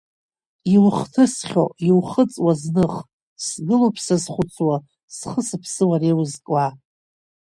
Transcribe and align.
Иухҭысхьоу, 0.73 1.69
иухыҵуа, 1.87 2.53
зных, 2.61 2.95
сгылоуп 3.45 3.95
сазхәыцуа, 4.05 4.77
схы 5.15 5.41
сыԥсы 5.47 5.83
уара 5.89 6.05
иузкуа. 6.11 6.65